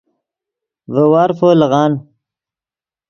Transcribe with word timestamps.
ڤے 0.93 1.03
وارفو 1.11 1.49
لیغان 1.59 1.91